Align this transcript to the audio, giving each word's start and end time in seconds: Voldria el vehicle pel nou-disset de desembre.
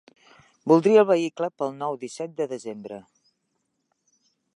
Voldria 0.71 1.01
el 1.01 1.05
vehicle 1.09 1.49
pel 1.61 1.75
nou-disset 1.81 2.33
de 2.39 2.47
desembre. 2.57 2.99